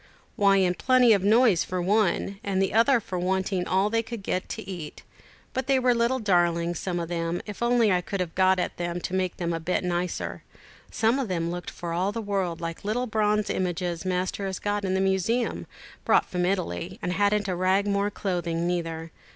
[0.35, 4.23] "Why, in plenty of noise for one, and the other for wanting all they could
[4.23, 5.03] get to eat.
[5.53, 8.77] But they were little darlings, some of them, if I only could have got at
[8.77, 10.41] them to make them a bit nicer.
[10.89, 14.57] Some of them looked for all the world like the little bronze images Master has
[14.57, 15.67] got in the museum,
[16.03, 19.11] brought from Italy, and hadn't a rag more clothing neither.